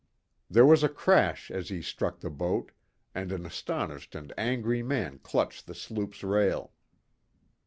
[0.49, 2.71] There was a crash as he struck the boat,
[3.13, 6.71] and an astonished and angry man clutched the sloop's rail.